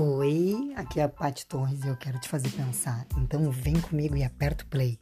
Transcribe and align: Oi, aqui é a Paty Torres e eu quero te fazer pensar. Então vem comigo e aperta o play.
Oi, 0.00 0.74
aqui 0.76 1.00
é 1.00 1.02
a 1.02 1.08
Paty 1.08 1.44
Torres 1.44 1.82
e 1.82 1.88
eu 1.88 1.96
quero 1.96 2.20
te 2.20 2.28
fazer 2.28 2.50
pensar. 2.50 3.04
Então 3.16 3.50
vem 3.50 3.80
comigo 3.80 4.16
e 4.16 4.22
aperta 4.22 4.62
o 4.62 4.66
play. 4.68 4.96